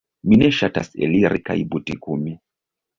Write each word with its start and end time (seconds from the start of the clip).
Mi 0.29 0.39
ne 0.43 0.47
ŝatas 0.61 0.89
eliri 1.09 1.45
kaj 1.51 1.59
butikumi 1.77 2.39